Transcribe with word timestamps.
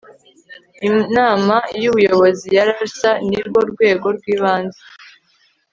inama 0.89 1.55
y 1.81 1.85
ubuyobozi 1.89 2.47
ya 2.55 2.63
ralsa 2.67 3.11
ni 3.29 3.39
rwo 3.47 3.61
rwego 3.71 4.07
rw 4.17 4.25
ibanze 4.35 4.81